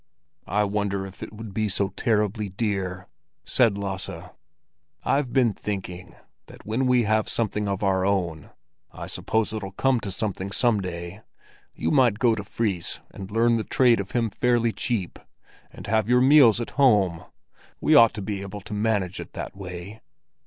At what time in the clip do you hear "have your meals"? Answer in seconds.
15.85-16.59